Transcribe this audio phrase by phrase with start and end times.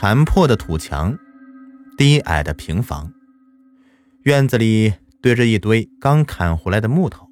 [0.00, 1.18] 残破的土墙，
[1.98, 3.12] 低矮的平房，
[4.22, 7.28] 院子里堆着一堆刚砍回来的木头，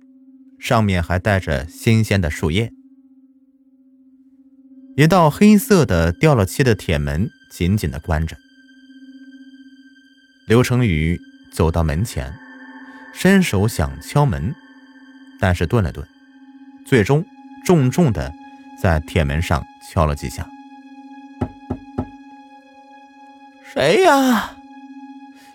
[0.59, 2.71] 上面还带着新鲜的树叶。
[4.99, 8.37] 一道黑色的掉了漆的铁门紧紧的关着。
[10.47, 11.19] 刘成宇
[11.51, 12.35] 走到门前，
[13.15, 14.55] 伸手想敲门，
[15.41, 16.07] 但是顿了顿，
[16.85, 17.25] 最终
[17.65, 18.31] 重重的
[18.79, 20.47] 在铁门上敲了几下。
[23.79, 24.57] 谁呀？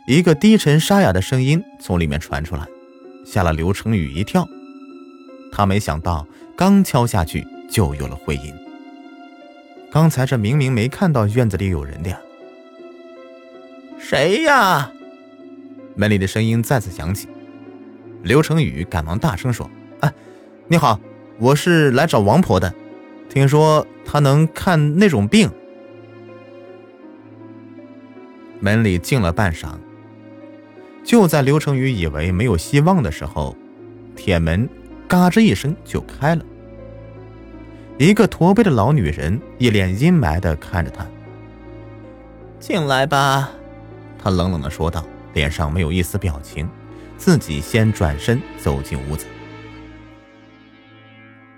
[0.05, 2.65] 一个低沉沙哑的声音从里面传出来，
[3.25, 4.47] 吓了刘成宇一跳。
[5.51, 8.53] 他没想到，刚敲下去就有了回音。
[9.91, 12.17] 刚才这明明没看到院子里有人的呀！
[13.99, 14.89] 谁呀？
[15.97, 17.27] 门里的声音再次响起。
[18.21, 20.09] 刘成宇赶忙大声说：“啊，
[20.69, 20.97] 你好，
[21.39, 22.73] 我是来找王婆的，
[23.27, 25.51] 听说她能看那种病。”
[28.63, 29.73] 门里静了半晌，
[31.03, 33.57] 就在刘成宇以为没有希望的时候，
[34.15, 34.69] 铁门
[35.05, 36.45] “嘎吱”一声就开了。
[37.97, 41.05] 一个驼背的老女人一脸阴霾的看着他。
[42.57, 43.51] 进来吧，
[44.17, 46.65] 他冷冷的说道，脸上没有一丝表情，
[47.17, 49.25] 自己先转身走进屋子。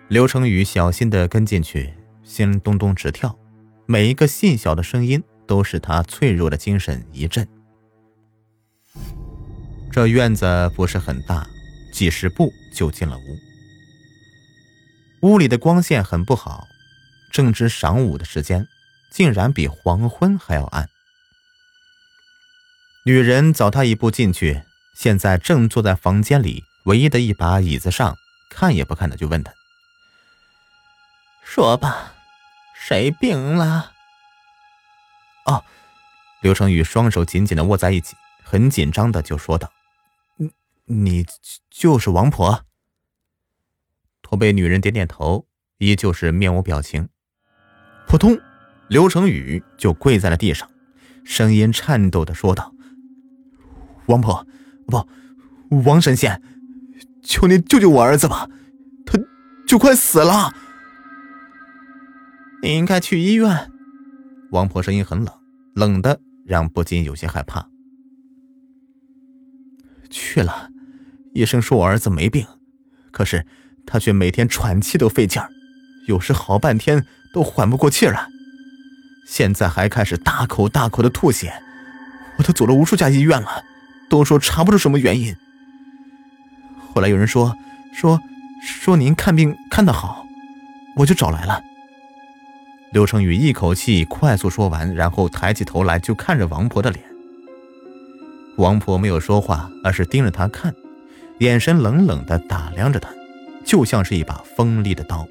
[0.08, 3.38] 刘成宇小心的跟进去，心咚咚直跳，
[3.86, 5.22] 每一个细小的声音。
[5.48, 7.48] 都使他脆弱的精神一震。
[9.92, 11.48] 这院子不是很大，
[11.94, 13.22] 几十步就进了屋。
[15.22, 16.66] 屋里的光线很不好，
[17.32, 18.68] 正值晌午的时间，
[19.12, 20.90] 竟然比黄昏还要暗。
[23.06, 24.64] 女人早他一步进去，
[24.96, 28.16] 现在正坐在房间里唯一的一把椅子上，
[28.50, 29.54] 看也不看的就问他
[31.42, 32.14] ：“说吧，
[32.76, 33.94] 谁病了？”
[35.46, 35.64] 哦，
[36.42, 39.72] 刘成宇双手紧紧的握在一起，很紧张的就说道
[40.38, 40.52] ：“你
[40.86, 41.26] 你
[41.70, 42.66] 就是王婆。”
[44.22, 45.48] 驼背女人点点头，
[45.78, 47.10] 依旧是面无表情。
[48.08, 48.40] 扑通，
[48.90, 50.70] 刘成宇就跪在了地上，
[51.24, 52.74] 声音颤抖的说道
[54.08, 54.48] ：“王婆，
[54.88, 55.08] 不，
[55.84, 56.42] 王神仙，
[57.24, 58.50] 求你救救我儿子吧，
[59.06, 59.20] 他
[59.68, 60.52] 就快死了。
[62.64, 63.72] 你应该去医院。”
[64.52, 65.34] 王婆声音很冷，
[65.74, 67.68] 冷的让不禁有些害怕。
[70.10, 70.70] 去了，
[71.34, 72.46] 医生说我儿子没病，
[73.12, 73.46] 可是
[73.86, 75.50] 他却每天喘气都费劲儿，
[76.08, 78.28] 有时好半天都缓不过气来。
[79.28, 81.52] 现在还开始大口大口的吐血，
[82.38, 83.64] 我都走了无数家医院了，
[84.10, 85.36] 都说查不出什么原因。
[86.94, 87.54] 后来有人说
[87.94, 88.20] 说
[88.62, 90.26] 说您看病看得好，
[90.96, 91.62] 我就找来了。
[92.96, 97.04] 刘成宇一口气快速说完，然后抬起头来就看着王婆的脸。
[98.56, 100.74] 王婆没有说话，而是盯着他看，
[101.40, 103.10] 眼神冷冷的打量着他，
[103.66, 105.28] 就像是一把锋利的刀，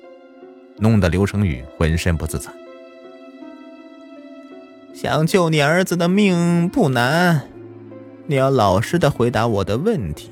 [0.76, 2.50] 弄得刘成宇浑身不自在。
[4.92, 7.48] 想救你儿子的命不难，
[8.26, 10.30] 你要老实的回答我的问题。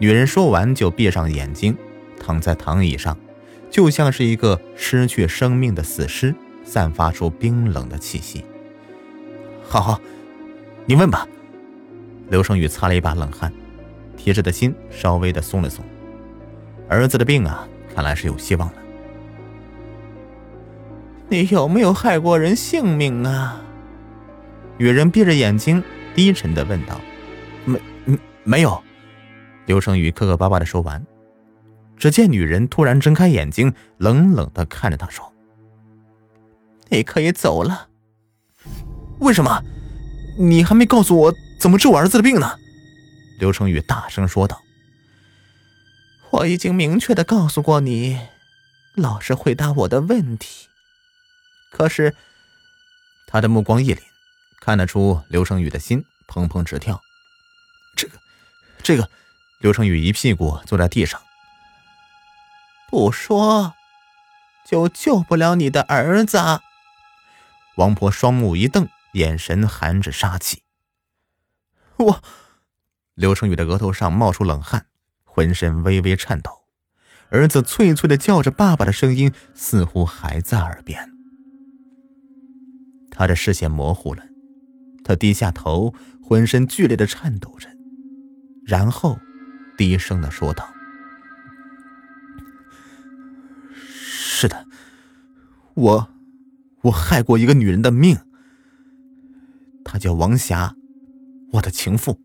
[0.00, 1.76] 女人说完就闭上眼睛，
[2.18, 3.16] 躺在躺椅上。
[3.76, 8.42] 就像是一个失去生命的死尸，散发出冰冷的气息。
[9.68, 10.00] 好好，
[10.86, 11.28] 你问吧。
[12.30, 13.52] 刘成宇擦了一把冷汗，
[14.16, 15.84] 提着的心稍微的松了松。
[16.88, 18.74] 儿子的病啊，看来是有希望了。
[21.28, 23.60] 你有没有害过人性命啊？
[24.78, 25.84] 女人闭着眼睛，
[26.14, 26.98] 低沉的问道。
[27.66, 27.78] 没，
[28.42, 28.82] 没有。
[29.66, 31.04] 刘成宇磕磕巴巴的说完。
[31.96, 35.32] 只见女人突然睁开眼睛，冷冷的看着他说
[36.90, 37.88] ：“你可以走了。
[39.20, 39.62] ”“为什么？
[40.38, 42.58] 你还没告诉我怎么治我儿子的病呢？”
[43.40, 44.60] 刘成宇大声说道。
[46.30, 48.18] “我已经明确的告诉过你，
[48.94, 50.68] 老实回答我的问题。”
[51.72, 52.14] 可是，
[53.26, 54.00] 他的目光一凛，
[54.60, 57.00] 看得出刘成宇的心砰砰直跳。
[57.94, 58.18] 这个，
[58.82, 59.08] 这个，
[59.60, 61.20] 刘成宇一屁股坐在地上。
[62.96, 63.74] 不说，
[64.64, 66.38] 就救不了你的儿子。
[67.76, 70.62] 王婆双目一瞪，眼神含着杀气。
[71.98, 72.22] 我，
[73.12, 74.86] 刘成宇的额头上冒出冷汗，
[75.24, 76.50] 浑身微微颤抖。
[77.28, 81.12] 儿子脆脆的叫着“爸爸”的声音似乎还在耳边。
[83.10, 84.22] 他的视线模糊了，
[85.04, 87.68] 他低下头，浑身剧烈的颤抖着，
[88.64, 89.18] 然后
[89.76, 90.66] 低声的说道
[94.38, 94.66] ：“是的，
[95.72, 96.08] 我，
[96.82, 98.18] 我害过一个女人的命。
[99.82, 100.74] 她叫王霞，
[101.52, 102.20] 我的情妇。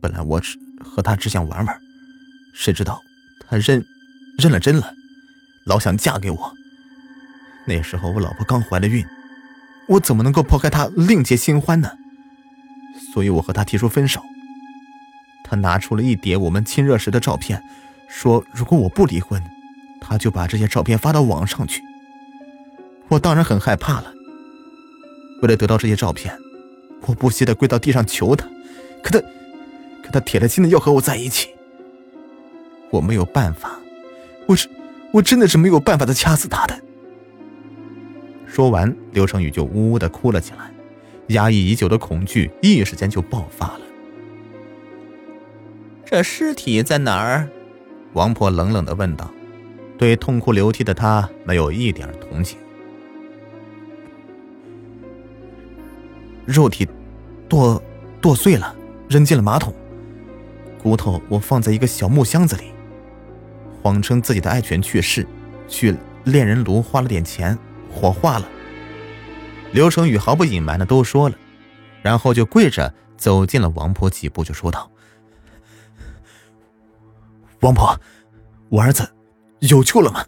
[0.00, 1.78] 本来我只和她只想玩玩，
[2.54, 3.02] 谁知道……”
[3.46, 3.84] 她认，
[4.38, 4.94] 认了真了，
[5.66, 6.54] 老想嫁给我。
[7.66, 9.04] 那时候我老婆刚怀了孕，
[9.88, 11.90] 我怎么能够抛开她另结新欢呢？
[13.12, 14.22] 所以我和她提出分手。
[15.44, 17.62] 她拿出了一叠我们亲热时的照片，
[18.08, 19.38] 说如果我不离婚，
[20.04, 21.80] 他就把这些照片发到网上去。
[23.08, 24.12] 我当然很害怕了。
[25.40, 26.36] 为了得到这些照片，
[27.02, 28.46] 我不惜的跪到地上求他，
[29.02, 29.20] 可他，
[30.02, 31.50] 可他铁了心的要和我在一起。
[32.90, 33.78] 我没有办法，
[34.46, 34.68] 我是，
[35.12, 36.78] 我真的是没有办法的掐死他的。
[38.46, 40.70] 说完，刘成宇就呜呜的哭了起来，
[41.28, 43.80] 压抑已久的恐惧一时间就爆发了。
[46.04, 47.48] 这尸体在哪儿？
[48.12, 49.30] 王婆冷冷的问道，
[49.98, 52.58] 对痛哭流涕的他没有一点同情。
[56.44, 56.88] 肉体
[57.48, 57.80] 剁
[58.20, 58.74] 剁碎了，
[59.08, 59.72] 扔进了马桶，
[60.82, 62.72] 骨头我放在一个小木箱子里。
[63.80, 65.26] 谎称自己的爱犬去世，
[65.68, 67.56] 去炼人炉花了点钱，
[67.90, 68.48] 火化了。
[69.72, 71.36] 刘成宇毫不隐瞒的都说了，
[72.02, 74.90] 然后就跪着走进了王婆几步，就说道
[77.60, 77.98] ：“王婆，
[78.68, 79.08] 我儿子
[79.68, 80.26] 有救了吗？”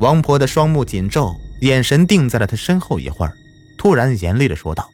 [0.00, 3.36] 王婆的双目紧皱，眼神定在了他身后一会儿，
[3.78, 4.90] 突然严厉的说道：“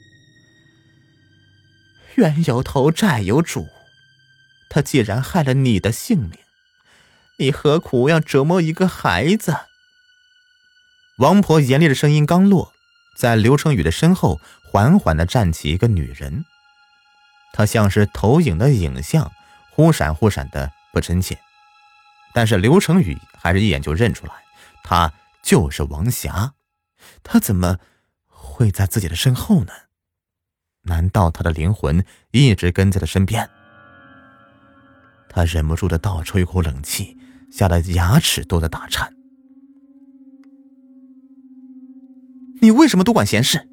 [2.16, 3.66] 冤有头，债有主，
[4.69, 6.32] 他既然害了你的性命。”
[7.38, 9.54] 你何苦要折磨一个孩子？
[11.19, 12.72] 王婆严厉的声音刚落，
[13.19, 16.46] 在刘成宇的身后缓缓的站起一个女人，
[17.52, 19.31] 她像是投影的影像，
[19.70, 21.38] 忽闪忽闪的不真切。
[22.37, 24.33] 但是刘成宇还是一眼就认出来，
[24.85, 25.11] 他
[25.43, 26.53] 就是王霞。
[27.23, 27.79] 他怎么
[28.27, 29.73] 会在自己的身后呢？
[30.83, 33.49] 难道他的灵魂一直跟在他身边？
[35.31, 37.17] 他忍不住的倒抽一口冷气。
[37.50, 39.15] 吓得牙齿都在打颤。
[42.61, 43.67] 你为什么多管闲事？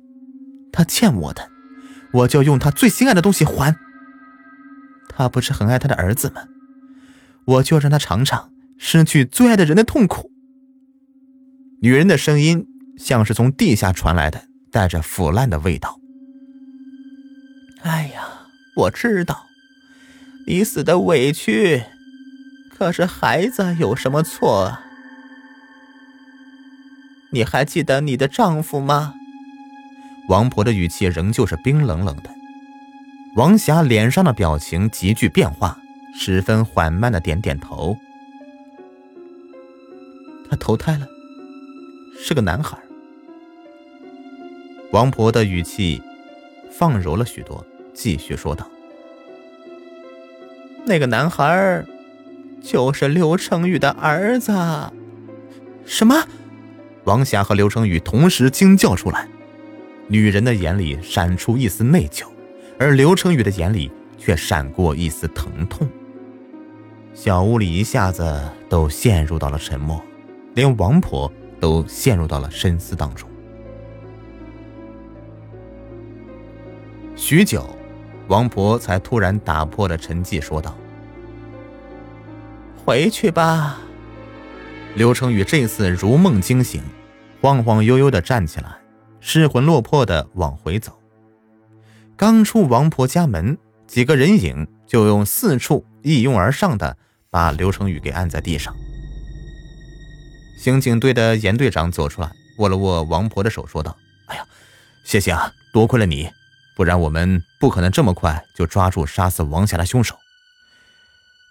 [0.71, 1.49] 他欠我的，
[2.13, 3.75] 我就用他最心爱的东西还。
[5.09, 6.43] 他不是很爱他的儿子吗？
[7.45, 8.52] 我就让他尝尝
[8.85, 10.29] 失去最爱的人的痛苦。
[11.81, 14.43] 女人的声音像是从地下传来的，
[14.73, 16.01] 带着腐烂的味道。
[17.83, 19.45] 哎呀，我知道，
[20.45, 21.81] 你死的委屈。
[22.69, 24.65] 可是孩子有什么错？
[24.65, 24.81] 啊
[27.31, 29.13] 你还记得你的丈夫吗？
[30.27, 32.29] 王婆的语气仍旧是冰冷冷的。
[33.37, 35.79] 王霞脸上的表情急剧变化，
[36.13, 37.97] 十分缓慢的点点头。
[40.53, 41.07] 他投胎了，
[42.15, 42.77] 是个男孩。
[44.91, 45.99] 王婆的语气
[46.71, 48.69] 放柔了许多，继续说道
[50.85, 51.83] ：“那个男孩。”
[52.61, 54.53] 就是刘成宇的儿子。
[55.85, 56.23] 什么？
[57.03, 59.27] 王霞和刘成宇同时惊叫出来。
[60.07, 62.25] 女人的眼里闪出一丝内疚，
[62.79, 65.89] 而刘成宇的眼里却闪过一丝疼痛。
[67.13, 70.01] 小屋里一下子都陷入到了沉默，
[70.53, 73.27] 连王婆都陷入到了深思当中。
[77.15, 77.67] 许久，
[78.27, 80.75] 王婆才突然打破了沉寂，说道。
[82.85, 83.79] 回去吧。
[84.95, 86.83] 刘成宇这次如梦惊醒，
[87.41, 88.77] 晃晃悠悠的站起来，
[89.19, 90.99] 失魂落魄的往回走。
[92.15, 93.57] 刚出王婆家门，
[93.87, 96.97] 几个人影就用四处一拥而上的
[97.29, 98.75] 把刘成宇给按在地上。
[100.57, 103.95] 刑警队的严队长走出来，握了握王婆的手，说道
[104.27, 104.45] ：“哎呀，
[105.03, 106.31] 谢谢啊，多亏了你，
[106.75, 110.17] 不然我们不可能这么快就抓住杀死王霞的凶手。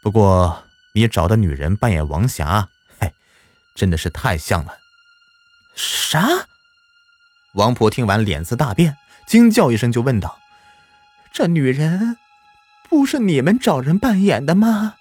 [0.02, 0.62] 不过……”
[0.94, 2.68] 你找的女人扮演王霞，
[3.00, 3.10] 嘿，
[3.74, 4.76] 真的是太像了。
[5.74, 6.28] 啥？
[7.54, 10.38] 王婆听完脸色大变，惊叫一声就问道
[11.32, 12.18] ：“这女人
[12.90, 14.96] 不是你们找人扮演的吗？”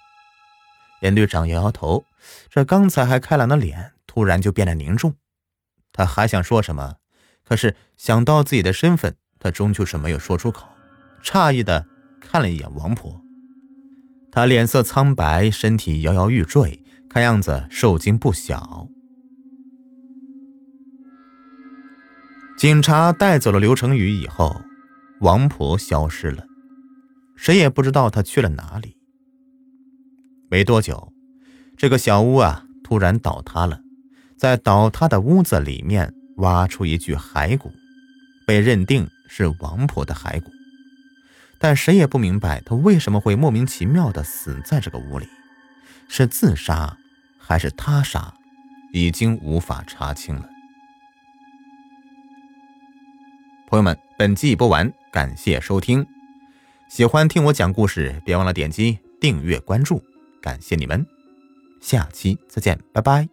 [1.02, 2.06] 严队长摇摇头，
[2.48, 5.14] 这刚才还开朗的脸突然就变得凝重。
[5.92, 6.96] 他还想说什么，
[7.44, 10.66] 可是想到自己的身份，他终究是没有说出口，
[11.22, 11.86] 诧异的
[12.20, 13.20] 看了一眼王婆。
[14.30, 18.88] 她脸色苍白，身体摇摇欲坠，看样子受惊不小。
[22.56, 24.62] 警察带走了刘成宇以后，
[25.20, 26.46] 王婆消失了，
[27.36, 28.96] 谁也不知道她去了哪里。
[30.48, 31.11] 没多久，
[31.82, 33.80] 这个小屋啊突然倒塌了，
[34.36, 37.72] 在倒塌的屋子里面挖出一具骸骨，
[38.46, 40.52] 被认定是王婆的骸骨，
[41.58, 45.26] 但谁也不明白她为什么会莫名其妙的死在这个屋里，
[46.06, 46.96] 是自杀
[47.36, 48.32] 还是他杀，
[48.92, 50.48] 已经无法查清了。
[53.66, 56.06] 朋友们，本集已播完，感谢收听。
[56.88, 60.00] 喜欢听我讲故事，别忘了点击订阅关注，
[60.40, 61.04] 感谢你们。
[61.82, 63.31] 下期再见，拜拜。